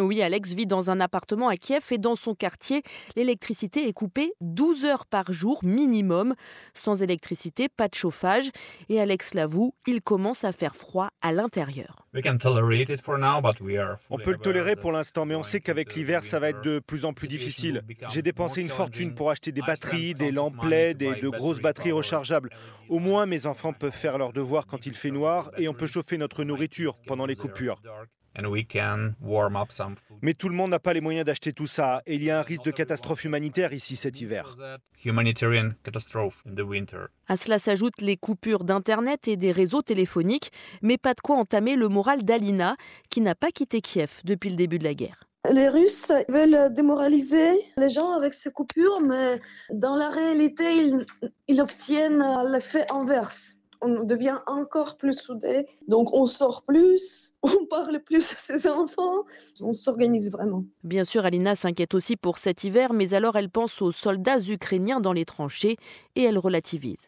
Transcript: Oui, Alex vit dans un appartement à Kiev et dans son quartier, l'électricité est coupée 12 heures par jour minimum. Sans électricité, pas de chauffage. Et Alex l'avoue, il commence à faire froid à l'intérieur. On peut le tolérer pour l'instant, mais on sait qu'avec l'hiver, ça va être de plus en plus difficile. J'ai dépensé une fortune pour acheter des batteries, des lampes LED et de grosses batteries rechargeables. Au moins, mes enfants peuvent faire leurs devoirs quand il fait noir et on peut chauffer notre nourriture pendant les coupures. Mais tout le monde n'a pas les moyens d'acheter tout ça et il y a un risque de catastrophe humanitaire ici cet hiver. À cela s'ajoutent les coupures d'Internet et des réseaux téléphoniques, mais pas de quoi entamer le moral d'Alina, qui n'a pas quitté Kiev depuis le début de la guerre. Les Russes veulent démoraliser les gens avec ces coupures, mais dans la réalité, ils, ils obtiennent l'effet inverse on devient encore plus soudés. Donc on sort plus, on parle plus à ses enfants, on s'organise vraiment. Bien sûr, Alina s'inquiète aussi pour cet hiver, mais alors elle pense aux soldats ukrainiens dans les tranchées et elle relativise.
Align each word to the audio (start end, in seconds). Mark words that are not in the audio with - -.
Oui, 0.00 0.22
Alex 0.22 0.52
vit 0.52 0.66
dans 0.66 0.90
un 0.90 1.00
appartement 1.00 1.48
à 1.48 1.56
Kiev 1.56 1.84
et 1.90 1.98
dans 1.98 2.14
son 2.14 2.36
quartier, 2.36 2.82
l'électricité 3.16 3.88
est 3.88 3.92
coupée 3.92 4.32
12 4.40 4.84
heures 4.84 5.06
par 5.06 5.32
jour 5.32 5.58
minimum. 5.64 6.36
Sans 6.72 7.02
électricité, 7.02 7.68
pas 7.68 7.88
de 7.88 7.96
chauffage. 7.96 8.50
Et 8.88 9.00
Alex 9.00 9.34
l'avoue, 9.34 9.74
il 9.88 10.00
commence 10.00 10.44
à 10.44 10.52
faire 10.52 10.76
froid 10.76 11.08
à 11.20 11.32
l'intérieur. 11.32 12.06
On 14.08 14.18
peut 14.18 14.30
le 14.30 14.38
tolérer 14.38 14.76
pour 14.76 14.92
l'instant, 14.92 15.26
mais 15.26 15.34
on 15.34 15.42
sait 15.42 15.60
qu'avec 15.60 15.96
l'hiver, 15.96 16.22
ça 16.22 16.38
va 16.38 16.50
être 16.50 16.62
de 16.62 16.78
plus 16.78 17.04
en 17.04 17.12
plus 17.12 17.26
difficile. 17.26 17.82
J'ai 18.08 18.22
dépensé 18.22 18.60
une 18.60 18.68
fortune 18.68 19.16
pour 19.16 19.30
acheter 19.30 19.50
des 19.50 19.62
batteries, 19.62 20.14
des 20.14 20.30
lampes 20.30 20.62
LED 20.62 21.02
et 21.02 21.20
de 21.20 21.28
grosses 21.28 21.60
batteries 21.60 21.92
rechargeables. 21.92 22.50
Au 22.88 23.00
moins, 23.00 23.26
mes 23.26 23.46
enfants 23.46 23.72
peuvent 23.72 23.90
faire 23.90 24.16
leurs 24.16 24.32
devoirs 24.32 24.66
quand 24.68 24.86
il 24.86 24.94
fait 24.94 25.10
noir 25.10 25.50
et 25.58 25.66
on 25.68 25.74
peut 25.74 25.88
chauffer 25.88 26.18
notre 26.18 26.44
nourriture 26.44 26.94
pendant 27.04 27.26
les 27.26 27.34
coupures. 27.34 27.80
Mais 30.22 30.34
tout 30.34 30.48
le 30.48 30.54
monde 30.54 30.70
n'a 30.70 30.78
pas 30.78 30.92
les 30.92 31.00
moyens 31.00 31.26
d'acheter 31.26 31.52
tout 31.52 31.66
ça 31.66 32.02
et 32.06 32.14
il 32.14 32.22
y 32.22 32.30
a 32.30 32.38
un 32.38 32.42
risque 32.42 32.64
de 32.64 32.70
catastrophe 32.70 33.24
humanitaire 33.24 33.72
ici 33.72 33.96
cet 33.96 34.20
hiver. 34.20 34.56
À 37.26 37.36
cela 37.36 37.58
s'ajoutent 37.58 38.00
les 38.00 38.16
coupures 38.16 38.64
d'Internet 38.64 39.28
et 39.28 39.36
des 39.36 39.52
réseaux 39.52 39.82
téléphoniques, 39.82 40.52
mais 40.82 40.98
pas 40.98 41.14
de 41.14 41.20
quoi 41.20 41.36
entamer 41.36 41.76
le 41.76 41.88
moral 41.88 42.22
d'Alina, 42.22 42.76
qui 43.10 43.20
n'a 43.20 43.34
pas 43.34 43.50
quitté 43.50 43.80
Kiev 43.80 44.20
depuis 44.24 44.50
le 44.50 44.56
début 44.56 44.78
de 44.78 44.84
la 44.84 44.94
guerre. 44.94 45.24
Les 45.50 45.68
Russes 45.68 46.12
veulent 46.28 46.72
démoraliser 46.74 47.52
les 47.76 47.88
gens 47.88 48.12
avec 48.12 48.34
ces 48.34 48.50
coupures, 48.50 49.00
mais 49.00 49.40
dans 49.72 49.96
la 49.96 50.10
réalité, 50.10 50.76
ils, 50.76 51.06
ils 51.46 51.60
obtiennent 51.60 52.22
l'effet 52.52 52.84
inverse 52.90 53.57
on 53.80 54.04
devient 54.04 54.38
encore 54.46 54.96
plus 54.96 55.14
soudés. 55.18 55.66
Donc 55.86 56.14
on 56.14 56.26
sort 56.26 56.62
plus, 56.62 57.34
on 57.42 57.66
parle 57.66 58.00
plus 58.00 58.32
à 58.32 58.36
ses 58.36 58.68
enfants, 58.68 59.24
on 59.60 59.72
s'organise 59.72 60.30
vraiment. 60.30 60.64
Bien 60.84 61.04
sûr, 61.04 61.24
Alina 61.24 61.54
s'inquiète 61.54 61.94
aussi 61.94 62.16
pour 62.16 62.38
cet 62.38 62.64
hiver, 62.64 62.92
mais 62.92 63.14
alors 63.14 63.36
elle 63.36 63.50
pense 63.50 63.80
aux 63.82 63.92
soldats 63.92 64.40
ukrainiens 64.40 65.00
dans 65.00 65.12
les 65.12 65.24
tranchées 65.24 65.76
et 66.16 66.22
elle 66.22 66.38
relativise. 66.38 67.06